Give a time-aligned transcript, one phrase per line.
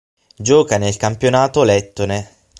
[0.35, 2.33] Gioca nel campionato lettone.